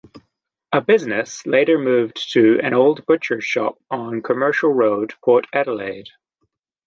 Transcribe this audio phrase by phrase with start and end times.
[0.73, 6.09] The business later moved to an old butcher's shop on Commercial Road, Port Adelaide.